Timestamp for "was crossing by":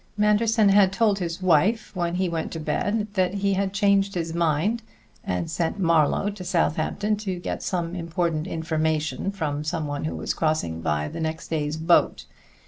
10.15-11.07